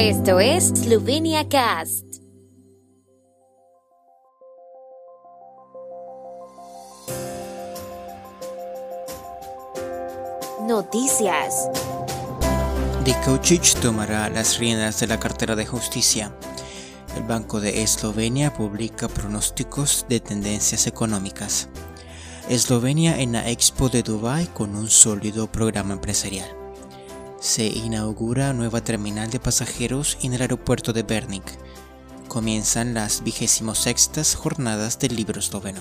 [0.00, 2.04] Esto es Slovenia Cast.
[10.68, 11.68] Noticias.
[13.04, 16.32] Dikaucic tomará las riendas de la cartera de justicia.
[17.16, 21.70] El Banco de Eslovenia publica pronósticos de tendencias económicas.
[22.48, 26.57] Eslovenia en la Expo de Dubai con un sólido programa empresarial.
[27.40, 31.44] Se inaugura nueva terminal de pasajeros en el aeropuerto de Bernik.
[32.26, 35.80] Comienzan las 26 jornadas del libro esloveno.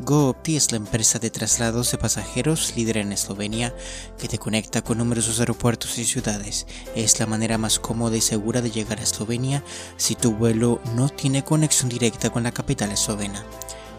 [0.00, 3.74] GoOpti es la empresa de traslados de pasajeros líder en Eslovenia
[4.16, 6.66] que te conecta con numerosos aeropuertos y ciudades.
[6.94, 9.62] Es la manera más cómoda y segura de llegar a Eslovenia
[9.98, 13.44] si tu vuelo no tiene conexión directa con la capital eslovena.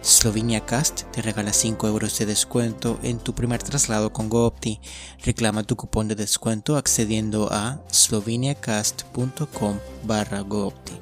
[0.01, 4.79] Slovenia Cast te regala 5 euros de descuento en tu primer traslado con GoOpti.
[5.23, 10.93] Reclama tu cupón de descuento accediendo a sloveniacast.com barra GoOpti.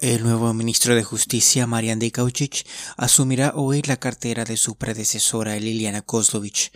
[0.00, 2.64] El nuevo ministro de Justicia, Marian Dekaucic,
[2.96, 6.70] asumirá hoy la cartera de su predecesora Liliana Kozlovic.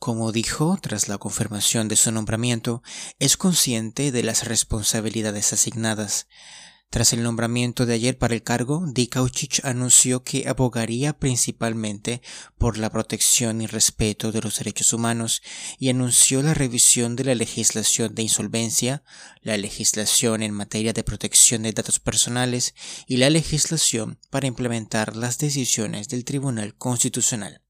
[0.00, 2.82] Como dijo tras la confirmación de su nombramiento,
[3.20, 6.26] es consciente de las responsabilidades asignadas.
[6.94, 12.22] Tras el nombramiento de ayer para el cargo, Dikaucic anunció que abogaría principalmente
[12.56, 15.42] por la protección y respeto de los derechos humanos
[15.76, 19.02] y anunció la revisión de la legislación de insolvencia,
[19.42, 22.76] la legislación en materia de protección de datos personales
[23.08, 27.60] y la legislación para implementar las decisiones del Tribunal Constitucional.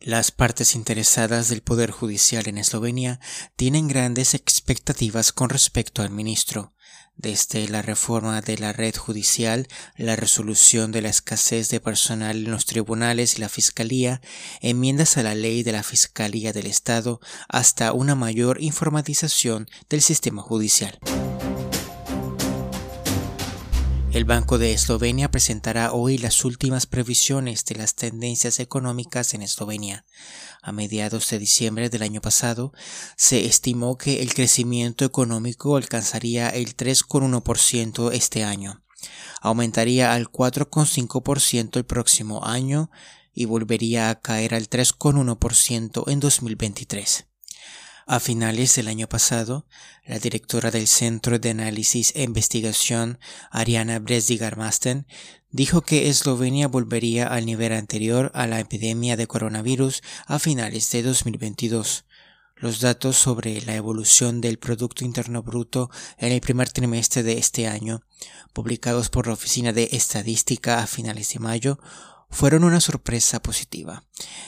[0.00, 3.20] Las partes interesadas del Poder Judicial en Eslovenia
[3.54, 6.73] tienen grandes expectativas con respecto al ministro
[7.16, 12.50] desde la reforma de la red judicial, la resolución de la escasez de personal en
[12.50, 14.20] los tribunales y la fiscalía,
[14.60, 20.42] enmiendas a la ley de la Fiscalía del Estado, hasta una mayor informatización del sistema
[20.42, 20.98] judicial.
[24.14, 30.06] El Banco de Eslovenia presentará hoy las últimas previsiones de las tendencias económicas en Eslovenia.
[30.62, 32.72] A mediados de diciembre del año pasado,
[33.16, 38.84] se estimó que el crecimiento económico alcanzaría el 3,1% este año.
[39.40, 42.92] Aumentaría al 4,5% el próximo año
[43.32, 47.26] y volvería a caer al 3,1% en 2023.
[48.06, 49.66] A finales del año pasado,
[50.04, 53.18] la directora del Centro de Análisis e Investigación,
[53.50, 55.06] Ariana Bresdigar-Masten,
[55.50, 61.02] dijo que Eslovenia volvería al nivel anterior a la epidemia de coronavirus a finales de
[61.02, 62.04] 2022.
[62.56, 67.68] Los datos sobre la evolución del Producto Interno Bruto en el primer trimestre de este
[67.68, 68.02] año,
[68.52, 71.78] publicados por la Oficina de Estadística a finales de mayo,
[72.30, 74.04] fueron una sorpresa positiva.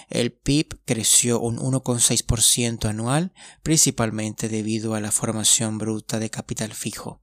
[0.08, 3.32] El PIB creció un 1,6% anual,
[3.62, 7.22] principalmente debido a la formación bruta de capital fijo.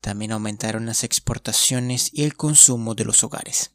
[0.00, 3.72] También aumentaron las exportaciones y el consumo de los hogares.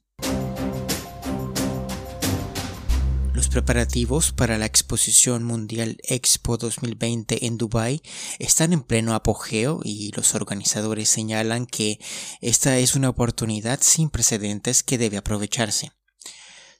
[3.39, 8.01] Los preparativos para la Exposición Mundial Expo 2020 en Dubái
[8.37, 11.99] están en pleno apogeo y los organizadores señalan que
[12.41, 15.93] esta es una oportunidad sin precedentes que debe aprovecharse.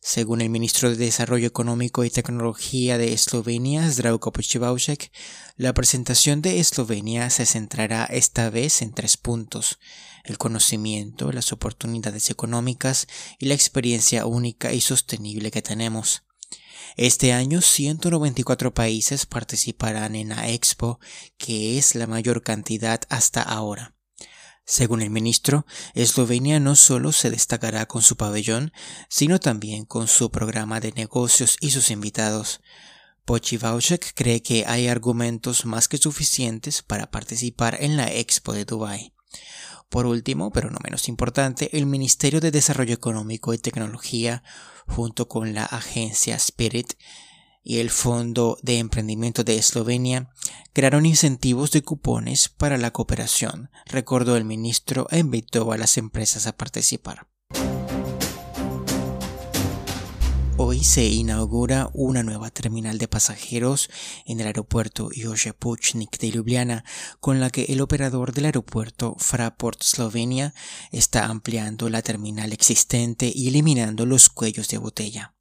[0.02, 5.12] Según el ministro de Desarrollo Económico y Tecnología de Eslovenia, Zdravko Pochivaušek,
[5.58, 9.78] la presentación de Eslovenia se centrará esta vez en tres puntos:
[10.24, 13.08] el conocimiento, las oportunidades económicas
[13.40, 16.24] y la experiencia única y sostenible que tenemos.
[16.96, 21.00] Este año 194 países participarán en la Expo,
[21.38, 23.99] que es la mayor cantidad hasta ahora.
[24.70, 25.66] Según el ministro,
[25.96, 28.72] Eslovenia no solo se destacará con su pabellón,
[29.10, 32.62] sino también con su programa de negocios y sus invitados.
[33.26, 39.12] Pochivauchek cree que hay argumentos más que suficientes para participar en la Expo de Dubái.
[39.90, 44.44] Por último, pero no menos importante, el Ministerio de Desarrollo Económico y Tecnología,
[44.86, 46.94] junto con la agencia Spirit,
[47.70, 50.32] y el Fondo de Emprendimiento de Eslovenia
[50.74, 56.48] crearon incentivos de cupones para la cooperación, recordó el ministro e invitó a las empresas
[56.48, 57.28] a participar.
[60.58, 63.92] Hoy se inaugura una nueva terminal de pasajeros
[64.26, 66.84] en el aeropuerto Jože Puchnik de Ljubljana,
[67.20, 70.56] con la que el operador del aeropuerto Fraport Slovenia
[70.92, 75.36] está ampliando la terminal existente y eliminando los cuellos de botella.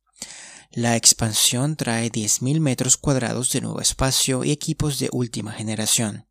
[0.71, 6.27] La expansión trae 10.000 metros cuadrados de nuevo espacio y equipos de última generación.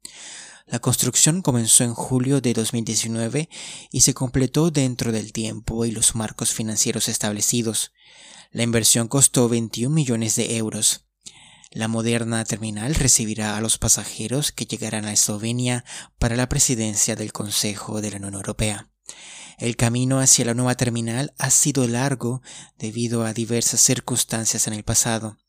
[0.67, 3.49] La construcción comenzó en julio de 2019
[3.89, 7.93] y se completó dentro del tiempo y los marcos financieros establecidos.
[8.51, 11.05] La inversión costó 21 millones de euros.
[11.71, 15.83] La moderna terminal recibirá a los pasajeros que llegarán a Eslovenia
[16.19, 18.89] para la presidencia del Consejo de la Unión Europea.
[19.57, 22.43] El camino hacia la nueva terminal ha sido largo
[22.77, 25.39] debido a diversas circunstancias en el pasado.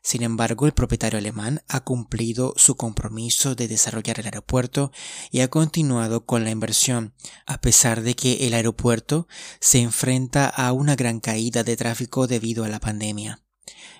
[0.00, 4.92] Sin embargo, el propietario alemán ha cumplido su compromiso de desarrollar el aeropuerto
[5.32, 7.14] y ha continuado con la inversión,
[7.46, 9.26] a pesar de que el aeropuerto
[9.58, 13.42] se enfrenta a una gran caída de tráfico debido a la pandemia.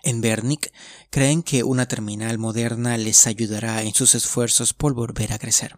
[0.05, 0.73] En Bernick
[1.11, 5.75] creen que una terminal moderna les ayudará en sus esfuerzos por volver a crecer.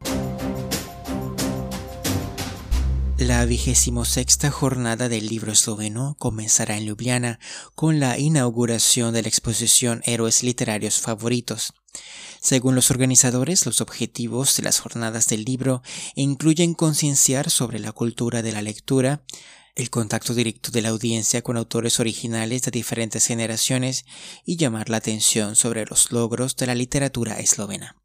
[3.20, 7.38] La vigésimo sexta jornada del libro esloveno comenzará en Ljubljana
[7.75, 11.75] con la inauguración de la exposición Héroes Literarios Favoritos.
[12.40, 15.82] Según los organizadores, los objetivos de las jornadas del libro
[16.14, 19.23] incluyen concienciar sobre la cultura de la lectura,
[19.75, 24.06] el contacto directo de la audiencia con autores originales de diferentes generaciones
[24.46, 28.00] y llamar la atención sobre los logros de la literatura eslovena.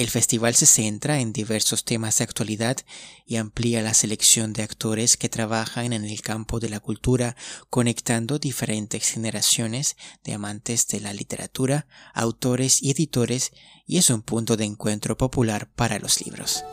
[0.00, 2.78] El festival se centra en diversos temas de actualidad
[3.26, 7.36] y amplía la selección de actores que trabajan en el campo de la cultura,
[7.68, 13.52] conectando diferentes generaciones de amantes de la literatura, autores y editores,
[13.86, 16.64] y es un punto de encuentro popular para los libros.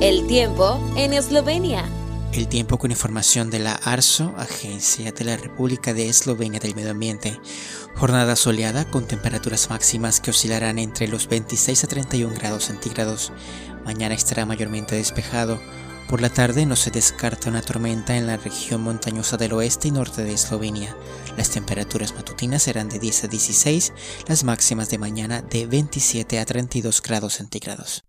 [0.00, 1.93] El tiempo en Eslovenia.
[2.34, 6.90] El tiempo con información de la ARSO, Agencia de la República de Eslovenia del Medio
[6.90, 7.38] Ambiente.
[7.94, 13.32] Jornada soleada con temperaturas máximas que oscilarán entre los 26 a 31 grados centígrados.
[13.84, 15.60] Mañana estará mayormente despejado.
[16.08, 19.90] Por la tarde no se descarta una tormenta en la región montañosa del oeste y
[19.92, 20.96] norte de Eslovenia.
[21.36, 23.92] Las temperaturas matutinas serán de 10 a 16,
[24.26, 28.02] las máximas de mañana de 27 a 32 grados centígrados.